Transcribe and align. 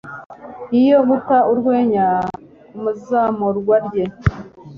iyo, 0.79 0.97
guta 1.09 1.37
urwenya 1.51 2.05
kumuzamurwa 2.69 3.75
rye 3.85 4.05